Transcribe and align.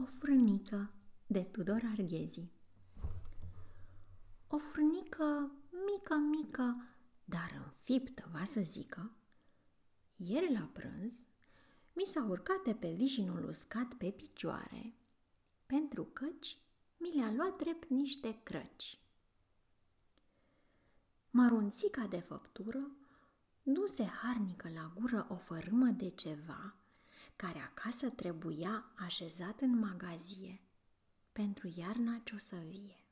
O 0.00 0.04
frânică 0.04 0.90
de 1.26 1.42
Tudor 1.42 1.82
Arghezi 1.92 2.48
O 4.48 4.58
frânică 4.58 5.50
mică, 5.86 6.14
mică, 6.14 6.76
dar 7.24 7.62
înfiptă, 7.64 8.28
va 8.32 8.44
să 8.44 8.60
zică, 8.60 9.10
ieri 10.16 10.52
la 10.52 10.70
prânz 10.72 11.14
mi 11.92 12.04
s-a 12.04 12.26
urcat 12.28 12.62
de 12.62 12.74
pe 12.74 12.92
vișinul 12.92 13.44
uscat 13.44 13.94
pe 13.94 14.10
picioare, 14.10 14.94
pentru 15.66 16.04
căci 16.04 16.58
mi 16.96 17.14
le-a 17.14 17.32
luat 17.32 17.56
drept 17.56 17.88
niște 17.88 18.40
crăci. 18.42 18.98
Mărunțica 21.30 22.06
de 22.06 22.20
făptură 22.20 22.90
duse 23.62 24.04
harnică 24.04 24.70
la 24.74 24.92
gură 24.94 25.26
o 25.30 25.36
fărâmă 25.36 25.86
de 25.86 26.08
ceva 26.08 26.74
care 27.40 27.58
acasă 27.58 28.08
trebuia 28.08 28.84
așezat 28.96 29.60
în 29.60 29.78
magazie 29.78 30.60
pentru 31.32 31.72
iarna 31.76 32.20
ce 32.24 32.34
o 32.34 32.38
să 32.38 32.56
vie. 32.68 33.04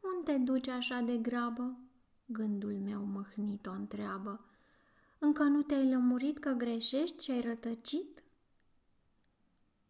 Unde 0.00 0.36
duci 0.36 0.68
așa 0.68 1.00
de 1.00 1.16
grabă? 1.16 1.78
Gândul 2.26 2.72
meu 2.72 3.04
măhnit 3.04 3.66
o 3.66 3.70
întreabă. 3.70 4.44
Încă 5.18 5.42
nu 5.42 5.62
te-ai 5.62 5.88
lămurit 5.88 6.38
că 6.38 6.50
greșești 6.50 7.24
și 7.24 7.30
ai 7.30 7.40
rătăcit? 7.40 8.22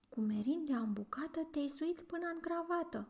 Cu 0.09 0.21
merindea 0.21 0.81
bucată 0.81 1.41
te-ai 1.51 1.69
suit 1.69 2.01
până 2.01 2.27
în 2.35 2.41
cravată 2.41 3.09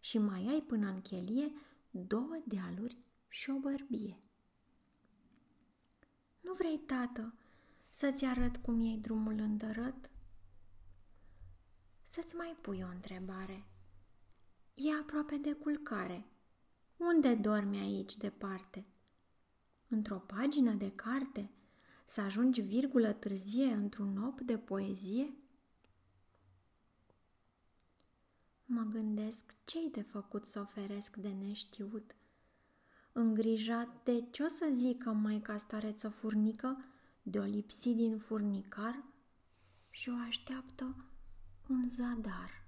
și 0.00 0.18
mai 0.18 0.46
ai 0.48 0.60
până 0.60 0.88
în 0.88 1.00
chelie 1.00 1.52
două 1.90 2.42
dealuri 2.44 2.96
și 3.28 3.50
o 3.50 3.58
bărbie. 3.58 4.22
Nu 6.40 6.52
vrei, 6.52 6.78
tată, 6.78 7.34
să-ți 8.02 8.24
arăt 8.24 8.56
cum 8.56 8.80
iei 8.80 8.98
drumul 8.98 9.38
îndărăt? 9.38 10.10
Să-ți 12.06 12.34
mai 12.36 12.56
pui 12.60 12.82
o 12.82 12.86
întrebare. 12.94 13.66
E 14.74 14.94
aproape 15.00 15.36
de 15.36 15.52
culcare. 15.52 16.26
Unde 16.96 17.34
dormi 17.34 17.78
aici 17.78 18.16
departe? 18.16 18.86
Într-o 19.88 20.16
pagină 20.16 20.72
de 20.72 20.92
carte? 20.94 21.50
Să 22.06 22.20
ajungi 22.20 22.60
virgulă 22.60 23.12
târzie 23.12 23.72
într-un 23.72 24.22
op 24.22 24.40
de 24.40 24.58
poezie? 24.58 25.36
Mă 28.64 28.82
gândesc 28.82 29.54
ce-i 29.64 29.90
de 29.90 30.02
făcut 30.02 30.46
să 30.46 30.60
oferesc 30.60 31.16
de 31.16 31.28
neștiut. 31.28 32.14
Îngrijat 33.12 34.04
de 34.04 34.24
ce 34.30 34.42
o 34.42 34.48
să 34.48 34.68
zică 34.72 35.12
mai 35.12 35.40
ca 35.40 35.56
stareță 35.56 36.08
furnică, 36.08 36.84
de 37.22 37.38
o 37.38 37.42
lipsi 37.42 37.94
din 37.94 38.18
furnicar 38.18 39.04
și 39.90 40.08
o 40.08 40.14
așteaptă 40.28 41.04
un 41.68 41.86
zadar. 41.86 42.61